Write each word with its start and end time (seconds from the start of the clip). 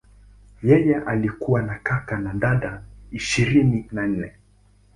Yeye 0.63 0.95
alikuwa 0.97 1.61
na 1.61 1.79
kaka 1.83 2.17
na 2.17 2.33
dada 2.33 2.83
ishirini 3.11 3.87
na 3.91 4.07
nne. 4.07 4.31